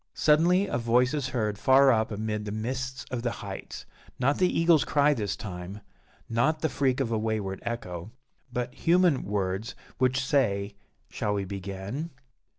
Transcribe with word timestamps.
Suddenly 0.15 0.65
a 0.65 0.79
voice 0.79 1.13
is 1.13 1.27
heard 1.27 1.59
far 1.59 1.91
up 1.91 2.09
amid 2.09 2.45
the 2.45 2.51
mists 2.51 3.05
of 3.11 3.21
the 3.21 3.29
heights 3.45 3.85
not 4.17 4.39
the 4.39 4.49
eagle's 4.49 4.83
cry 4.83 5.13
this 5.13 5.35
time 5.35 5.81
not 6.27 6.61
the 6.61 6.69
freak 6.69 6.99
of 6.99 7.11
a 7.11 7.19
wayward 7.19 7.59
echo 7.63 8.11
but 8.51 8.73
human 8.73 9.21
words, 9.23 9.75
which 9.99 10.25
say 10.25 10.73
"_Shall 11.11 11.35
we 11.35 11.45
begin? 11.45 12.09